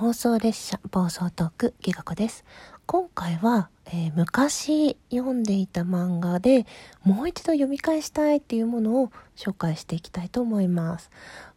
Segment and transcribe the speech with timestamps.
[0.00, 2.46] 妄想列車暴走トークギガ子です。
[2.86, 6.64] 今回は、えー、昔読んでいた漫画で
[7.04, 11.10] もう一度読み返したいっていうものを紹介していきたいと思います。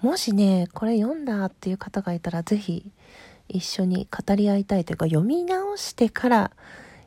[0.00, 2.90] もしねこれ読んだっていう方がいたら是非
[3.50, 6.50] 一緒に語り合いたいというか読み直してから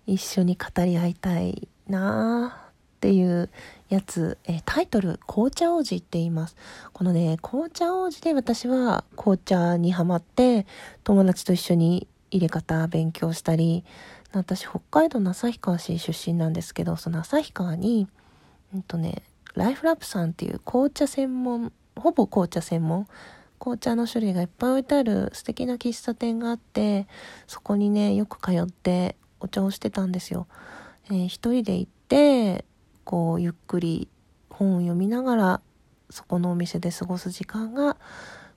[0.06, 3.50] 一緒に語り合いたいなっていう
[3.94, 6.56] やつ、えー、タイトル「紅茶王子」って言います。
[6.94, 10.66] このね紅茶王子で私は紅茶にハマって
[11.04, 13.84] 友達と一緒に入れ方勉強したり
[14.34, 18.08] 私北海道の旭川市出身なんですけどその旭川に
[18.74, 19.22] うんとね
[19.54, 23.08] ライフラップさんっていう紅茶専門ほぼ紅茶専門
[23.60, 27.08] 紅茶の種類がいっぱい置いてある素敵な喫茶店があって
[27.46, 30.48] そこにねよく通ってお茶をしてたんですよ、
[31.12, 32.66] えー、一人で行って
[33.04, 34.08] こうゆっくり
[34.50, 35.62] 本を読みながら
[36.10, 37.98] そこのお店で過ごす時間が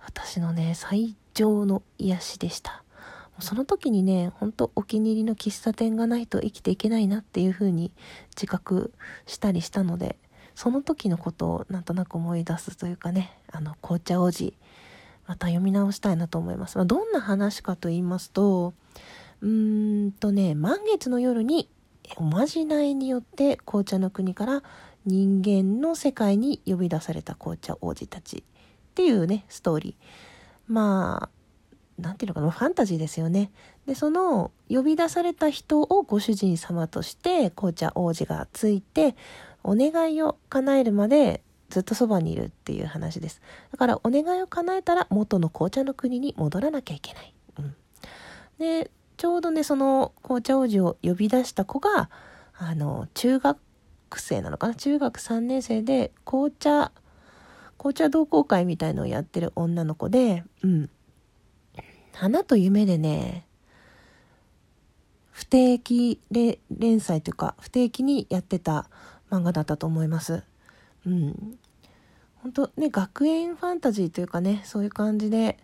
[0.05, 2.83] 私のね最上の癒しでした。
[3.39, 7.93] その時にねほんとお気に入りの喫茶店がないと生きていけないなっていう風に
[8.35, 8.95] 自覚
[9.27, 10.17] したりしたので
[10.55, 14.55] その時のことをなんとなく思い出すというかねあの紅茶王子
[15.27, 18.73] また読み直したいなと思います、まあ、どんな話かと言いますと
[19.43, 21.69] うーんとね満月の夜に
[22.17, 24.63] おまじないによって紅茶の国から
[25.05, 28.43] 人間の世界に呼び出された紅茶王子たちっ
[28.95, 30.73] ていうねストーリー。
[30.73, 31.29] まあ
[31.99, 33.51] 何ていうのかなファンタジーですよね。
[33.87, 39.17] でその呼び出された人をご主人様として紅茶王子がついて
[39.63, 43.41] お願いを叶えるまでずっとそばにいるっていう話です。
[43.73, 47.77] だからお願いを叶えたら元の紅茶の国に戻らなきゃいけない、うん、
[48.59, 52.11] でちょうどね、その紅茶王子を呼び出した子が、
[52.55, 53.59] あの、中学
[54.17, 54.75] 生なのかな？
[54.75, 56.93] 中学3年生で、紅茶、
[57.79, 60.91] 紅茶同好会みたいのをやってる女の子で、うん。
[62.15, 63.47] 花と夢でね、
[65.31, 68.89] 不定期連載というか、不定期にやってた
[69.31, 70.43] 漫画だったと思います。
[71.07, 71.59] うん。
[72.37, 75.59] 本当ね、学園ファンタジーというかね、そういう感じで、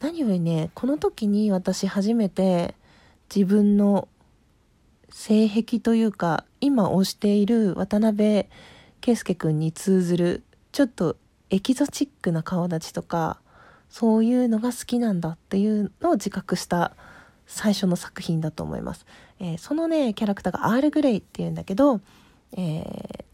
[0.00, 2.74] 何よりねこの時に私初めて
[3.34, 4.08] 自分の
[5.10, 8.46] 性癖というか今推している渡辺
[9.00, 10.42] 圭介君に通ずる
[10.72, 11.16] ちょっと
[11.50, 13.40] エキゾチックな顔立ちとか
[13.88, 16.94] そういうのが好きなんだっていうのを自覚した
[17.46, 19.06] 最初の作品だと思います、
[19.38, 22.00] えー、そのねキャラクターがアール・グレイっていうんだけど、
[22.56, 23.24] えー、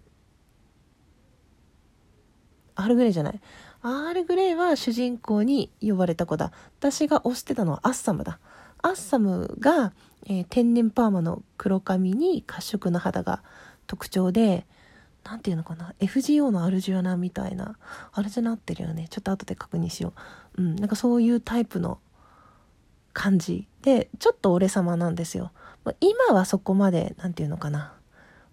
[2.77, 3.41] アール・グレイじゃない。
[3.85, 6.53] アール・グレイは主人公に呼ばれた子だ。
[6.79, 8.39] 私が推してたのはアッサムだ。
[8.81, 9.93] アッサムが、
[10.27, 13.43] えー、天然パーマの黒髪に褐色の肌が
[13.89, 14.67] 特徴で
[15.25, 17.77] 何ていうのかな？FGO のアルジュアナみたいな。
[18.13, 19.09] あれじゃなってるよね。
[19.11, 20.13] ちょっと後で確認しよ
[20.57, 20.63] う。
[20.63, 20.77] うん。
[20.77, 21.99] なんかそういうタイプの
[23.13, 25.51] 感じでちょっと俺様なんですよ。
[25.85, 27.95] ま今はそこまで何て言うのかな？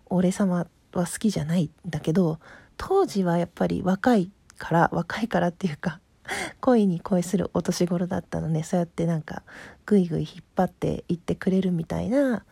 [0.07, 2.39] 俺様は好きじゃないんだけど
[2.77, 5.99] 当時はやっぱり若いから若いからっていうか
[6.61, 9.43] 恋に恋するお年頃だったのねそうやってなんか
[9.85, 12.45] グイグイ引っ張っていってくれるみたいな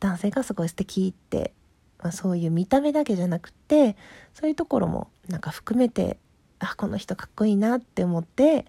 [0.00, 1.54] 男性がすごい素敵って、
[2.02, 3.96] まあ、そういう見た目だけじゃなくて
[4.34, 6.18] そういうところもなんか含めて
[6.58, 8.66] あこの人かっこいいなって思って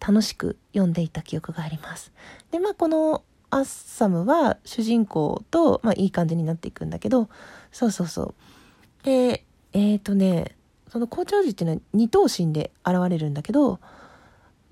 [0.00, 2.12] 楽しく読んでいた記憶があります。
[2.50, 7.28] でまあこのアッサムは主人公と、まあ、いい感じになっていくんだけど
[7.70, 8.34] そうそうそ
[9.02, 10.55] うでえっ、ー、とね
[10.96, 13.80] その紅茶王子っていうのは二頭身で現れるんだけど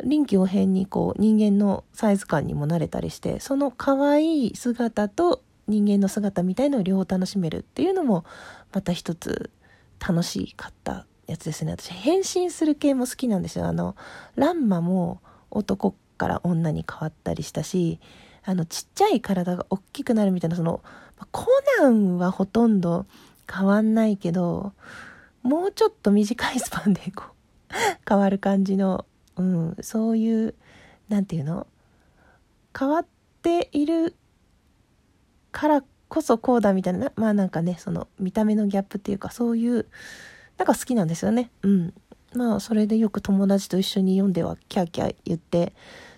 [0.02, 8.24] 臨機応変にこう人間のサイズ感にも慣れたりしてその可愛い姿と人間の姿みたいのを両方楽しめるっていうのも
[8.72, 9.50] また一つ
[10.00, 11.72] 楽しかったやつですね。
[11.72, 13.66] 私変身する系も好きなんですよ。
[13.66, 13.94] あの
[14.34, 15.20] ランマも
[15.50, 18.00] 男から女に変わったりしたし
[18.44, 20.82] あのちっちゃい体が大きくなるみたいなその
[21.32, 21.46] コ
[21.80, 23.04] ナンはほとんど
[23.50, 24.72] 変わんないけど
[25.44, 27.74] もうちょっと短いスパンでこう
[28.08, 29.04] 変わる感じの、
[29.36, 30.54] うん、そういう
[31.08, 31.66] 何て言うの？
[32.76, 33.06] 変わっ
[33.42, 34.16] ている
[35.52, 39.86] からこそこうだみたいなまあなんかねその見た目のギャップっていうかそういう
[40.56, 41.50] なんか好きなんですよね。
[41.62, 41.94] うん。
[42.34, 45.72] まあそれでよく友達と一緒に読んではキャーキャー言って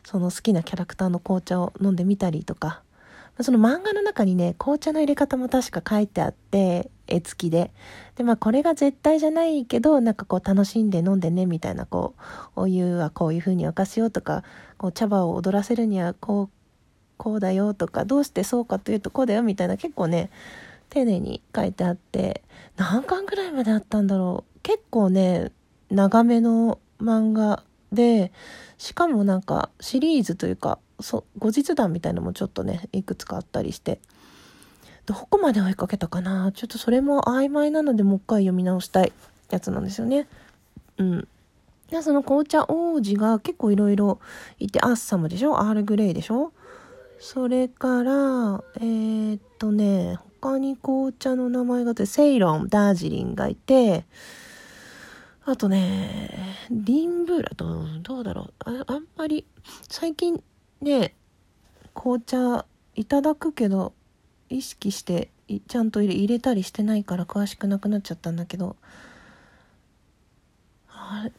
[0.04, 2.82] その好きなキャラクターの紅茶を飲んでみたりとか。
[3.42, 7.72] その漫画の中にね、紅茶の入れ方も確か書いてあって、絵付きで。
[8.16, 12.14] で、まあこれが絶対じゃないけど、なんかこう楽しんで飲んでね、みたいな、こ
[12.56, 14.44] う、お湯はこういう風に沸かすよとか、
[14.78, 16.50] こう茶葉を踊らせるにはこう、
[17.16, 20.30] こうだよとか、どうしてそうかというとこうだよみたいな結構ね、
[20.90, 22.42] 丁寧に書いてあって、
[22.76, 24.60] 何巻ぐらいまであったんだろう。
[24.62, 25.52] 結構ね、
[25.90, 27.62] 長めの漫画
[27.92, 28.32] で、
[28.78, 34.00] しかもなんかシリーズというか、後日談みたいのもちょっとねいくつかあったりして
[35.06, 39.12] どこまで追いかけたかなちょっとそれも曖昧なのでもう一回読み直したい
[39.50, 40.26] やつなんですよね。
[40.98, 41.28] うん。
[41.90, 44.18] でその紅茶王子が結構いろいろ
[44.58, 45.58] いて、アッサムでしょ？
[45.60, 46.52] アールグレイでしょ？
[47.20, 54.04] それから、えー、っとね、他に紅茶の名前があって、セイロン、ダージリンがいて、
[55.44, 58.52] あとね、リンブーラと、どうだろう？
[58.64, 58.84] あ。
[58.88, 59.46] あんまり、
[59.88, 60.42] 最近
[60.80, 61.14] ね、
[61.94, 62.66] 紅茶
[62.96, 63.92] いただくけど、
[64.48, 65.30] 意識して
[65.68, 68.76] ちゃんと入れたりしてないから詳しくなくなっちゃったんだけど。
[70.88, 71.32] あれ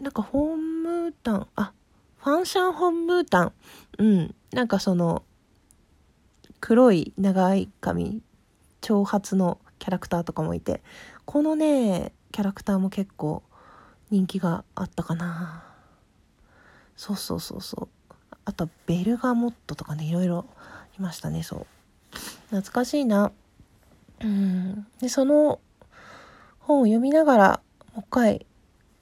[0.00, 1.72] なんかホームータンあ
[2.18, 3.52] ファンシャンホームータン。
[3.98, 4.34] うん。
[4.52, 5.22] なんかその
[6.60, 8.22] 黒い長い髪
[8.80, 10.82] 長髪のキャラクターとかもいて。
[11.24, 13.42] このねキャラクターも結構
[14.10, 15.64] 人気があったかな。
[16.96, 18.14] そうそうそうそう。
[18.44, 20.46] あとベルガモットとかねいろいろ
[20.98, 21.66] いましたねそう。
[22.50, 23.32] 懐かしいな。
[24.22, 24.86] うん。
[25.00, 25.60] でその
[26.60, 27.60] 本を読みながら
[27.94, 28.46] もう一回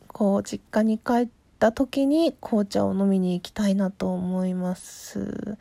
[0.09, 5.57] こう実家に帰った時に紅茶を飲みに行きたいなと思います。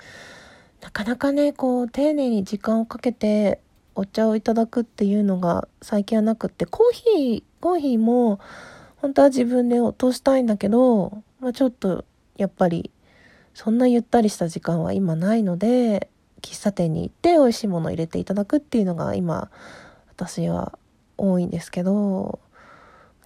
[0.82, 3.60] なかなかねこう丁寧に時間をかけて
[3.96, 8.40] お茶をいただくっていうのが最近はなくってコーヒーコーヒーも
[8.98, 12.06] 本当は自分で落としたいんだけど、まあ、ちょっと
[12.36, 12.92] やっぱり
[13.54, 16.10] そんなゆったりした時間は今ないので
[16.44, 19.50] 喫茶店に行って美味しいものを入れていただくっていうのが今
[20.10, 20.78] 私は
[21.18, 22.40] 多いんですけど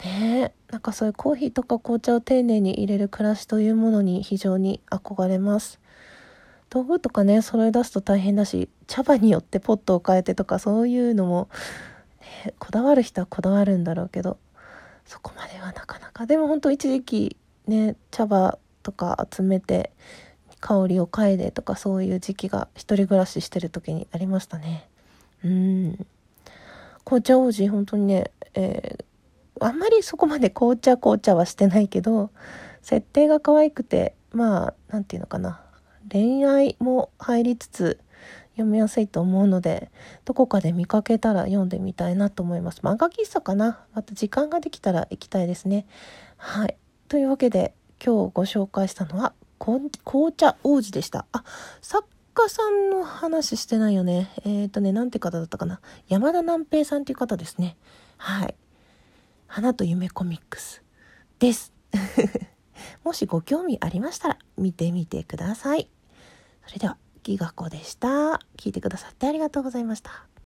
[0.04, 5.80] ねなんかそういうコーヒーとか紅茶を丁寧に入れる暮らしというものに非常に憧れます。
[6.70, 11.48] 道具とかね揃え出すと大変だし茶葉によってポットを変えてとかそういうのも、
[12.46, 14.38] ね、こだわる人はこだわるんだろうけど
[15.06, 16.26] そこまではなかなか。
[16.26, 17.38] でも本当一時期
[17.68, 19.92] ね茶葉とか集めて
[20.60, 24.88] 香りを嗅いでとかそういう時期が一人暮らししてる時にありましたね。
[25.44, 26.06] うん。
[27.06, 32.32] 紅茶王子本当にね、えー、あんまりそこまで紅茶紅茶はしてないけど
[32.82, 35.62] 設定が可愛くてまあ何て言うのかな。
[36.12, 38.00] 恋愛も入りつつ
[38.52, 39.92] 読みやすいと思うので
[40.26, 42.80] どこかで見かけたら読んでみたいなと思います。
[42.82, 43.86] 漫画喫茶かな。
[43.94, 45.86] また時間ができたら行きたいですね。
[46.38, 46.78] はい。
[47.08, 49.90] というわけで今日ご紹介したのは紅
[50.36, 51.26] 茶王子でした。
[51.32, 51.44] あ、
[51.82, 54.32] 作家さんの話してないよね。
[54.46, 55.82] えっ、ー、とね、なんて方だったかな。
[56.08, 57.78] 山田南平さんっていう方ですね。
[58.18, 58.56] はい。
[59.48, 60.84] 花と夢コミックス
[61.40, 61.74] です。
[63.04, 65.90] もしご興味ありましたら見てみてください。
[66.68, 68.40] それでは、ギガ子でした。
[68.58, 70.28] 聞いてくださってありがとうございました。